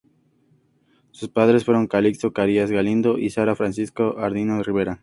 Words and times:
Sus 1.11 1.29
padres 1.29 1.63
fueron 1.63 1.85
Calixto 1.85 2.33
Carias 2.33 2.71
Galindo 2.71 3.19
y 3.19 3.29
Sara 3.29 3.55
Francisca 3.55 4.13
Andino 4.17 4.63
Rivera. 4.63 4.99